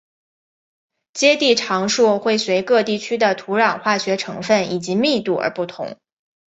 [1.13, 5.95] 接地常数会随各地区的土壤化学成份以及密度而不同。